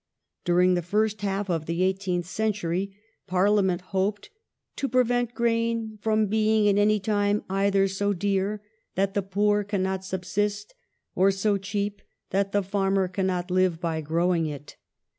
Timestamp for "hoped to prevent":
3.93-5.35